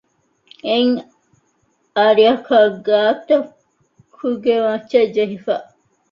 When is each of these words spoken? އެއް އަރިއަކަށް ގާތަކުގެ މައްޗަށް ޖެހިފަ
އެއް 0.65 0.97
އަރިއަކަށް 1.95 2.77
ގާތަކުގެ 2.87 4.55
މައްޗަށް 4.65 5.11
ޖެހިފަ 5.15 5.55